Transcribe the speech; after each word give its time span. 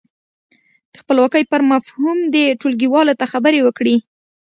د 0.91 0.93
خپلواکۍ 1.01 1.43
پر 1.51 1.61
مفهوم 1.71 2.17
دې 2.33 2.45
ټولګیوالو 2.59 3.17
ته 3.19 3.25
خبرې 3.33 3.59
وکړي. 3.63 3.95